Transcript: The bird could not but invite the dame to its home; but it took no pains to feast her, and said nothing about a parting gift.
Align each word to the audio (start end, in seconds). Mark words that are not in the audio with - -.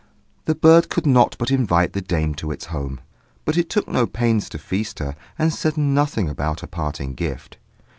The 0.45 0.55
bird 0.55 0.89
could 0.89 1.05
not 1.05 1.35
but 1.37 1.51
invite 1.51 1.93
the 1.93 2.01
dame 2.01 2.33
to 2.33 2.49
its 2.49 2.65
home; 2.73 3.01
but 3.45 3.55
it 3.55 3.69
took 3.69 3.87
no 3.87 4.07
pains 4.07 4.49
to 4.49 4.57
feast 4.57 4.97
her, 4.97 5.15
and 5.37 5.53
said 5.53 5.77
nothing 5.77 6.27
about 6.27 6.63
a 6.63 6.67
parting 6.67 7.13
gift. 7.13 7.57